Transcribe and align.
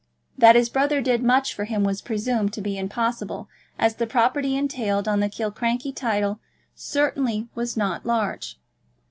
That 0.35 0.55
his 0.55 0.67
brother 0.67 0.99
did 0.99 1.21
much 1.21 1.53
for 1.53 1.65
him 1.65 1.83
was 1.83 2.01
presumed 2.01 2.53
to 2.53 2.61
be 2.61 2.75
impossible, 2.75 3.47
as 3.77 3.97
the 3.97 4.07
property 4.07 4.55
entailed 4.57 5.07
on 5.07 5.19
the 5.19 5.29
Killiecrankie 5.29 5.95
title 5.95 6.39
certainly 6.73 7.49
was 7.53 7.77
not 7.77 8.03
large. 8.03 8.59